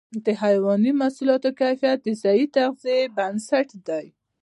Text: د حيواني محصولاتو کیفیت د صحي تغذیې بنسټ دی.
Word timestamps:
د 0.25 0.27
حيواني 0.43 0.91
محصولاتو 1.01 1.49
کیفیت 1.61 1.99
د 2.03 2.09
صحي 2.21 2.45
تغذیې 2.57 3.01
بنسټ 3.17 3.67
دی. 3.87 4.05